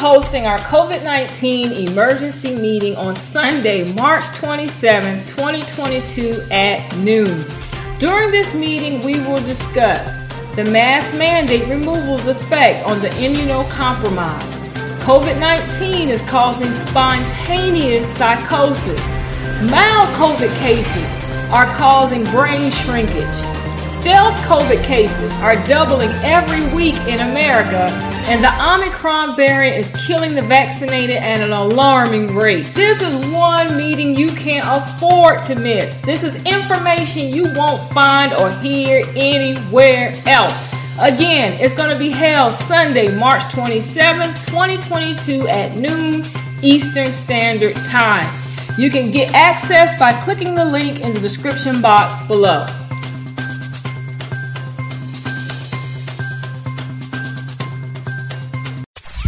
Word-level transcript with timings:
hosting 0.00 0.46
our 0.46 0.58
COVID 0.60 1.04
19 1.04 1.72
emergency 1.88 2.54
meeting 2.54 2.96
on 2.96 3.14
Sunday, 3.14 3.92
March 3.92 4.26
27, 4.34 5.26
2022 5.26 6.40
at 6.50 6.96
noon. 6.96 7.44
During 7.98 8.30
this 8.30 8.54
meeting, 8.54 9.04
we 9.04 9.20
will 9.20 9.42
discuss 9.44 10.10
the 10.56 10.64
mask 10.64 11.14
mandate 11.18 11.68
removal's 11.68 12.26
effect 12.28 12.86
on 12.86 12.98
the 13.00 13.08
immunocompromised. 13.08 14.56
COVID 15.04 15.38
19 15.38 16.08
is 16.08 16.22
causing 16.22 16.72
spontaneous 16.72 18.08
psychosis. 18.16 19.00
Mild 19.70 20.08
COVID 20.16 20.58
cases 20.60 21.50
are 21.50 21.66
causing 21.74 22.24
brain 22.24 22.70
shrinkage. 22.70 23.59
Stealth 24.00 24.34
COVID 24.46 24.82
cases 24.82 25.30
are 25.34 25.56
doubling 25.66 26.08
every 26.22 26.66
week 26.74 26.94
in 27.06 27.20
America, 27.20 27.90
and 28.30 28.42
the 28.42 28.50
Omicron 28.50 29.36
variant 29.36 29.76
is 29.76 30.06
killing 30.06 30.34
the 30.34 30.40
vaccinated 30.40 31.16
at 31.16 31.42
an 31.42 31.52
alarming 31.52 32.34
rate. 32.34 32.64
This 32.72 33.02
is 33.02 33.14
one 33.30 33.76
meeting 33.76 34.14
you 34.14 34.28
can't 34.28 34.66
afford 34.66 35.42
to 35.44 35.54
miss. 35.54 35.94
This 36.00 36.24
is 36.24 36.34
information 36.46 37.28
you 37.28 37.52
won't 37.54 37.92
find 37.92 38.32
or 38.32 38.50
hear 38.62 39.04
anywhere 39.16 40.14
else. 40.26 40.54
Again, 40.98 41.60
it's 41.60 41.74
going 41.74 41.90
to 41.90 41.98
be 41.98 42.08
held 42.08 42.54
Sunday, 42.54 43.14
March 43.14 43.52
27, 43.52 44.28
2022 44.46 45.46
at 45.46 45.76
noon 45.76 46.24
Eastern 46.62 47.12
Standard 47.12 47.76
Time. 47.76 48.26
You 48.78 48.90
can 48.90 49.10
get 49.10 49.34
access 49.34 49.98
by 49.98 50.14
clicking 50.22 50.54
the 50.54 50.64
link 50.64 51.00
in 51.00 51.12
the 51.12 51.20
description 51.20 51.82
box 51.82 52.26
below. 52.26 52.66